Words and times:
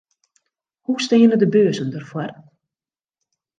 Hoe 0.81 1.01
steane 1.01 1.35
de 1.37 1.47
beurzen 1.49 1.89
derfoar? 1.91 2.43